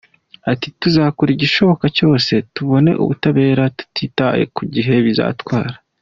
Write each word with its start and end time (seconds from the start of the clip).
Ati 0.51 0.67
“Tuzakora 0.81 1.29
igishoboka 1.33 1.85
cyose 1.97 2.33
tubone 2.53 2.91
ubutabera 3.03 3.63
tutitaye 3.77 4.43
ku 4.55 4.61
gihe 4.73 4.93
bizatwara. 5.05 5.73